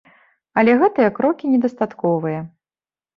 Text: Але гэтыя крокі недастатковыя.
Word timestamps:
Але 0.61 0.71
гэтыя 0.83 1.09
крокі 1.17 1.49
недастатковыя. 1.51 2.39